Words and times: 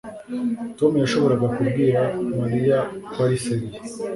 Tom 0.77 0.91
yashoboraga 1.03 1.47
kubwira 1.55 2.01
Mariya 2.39 2.77
ko 3.11 3.17
ari 3.25 3.37
serieux 3.43 3.81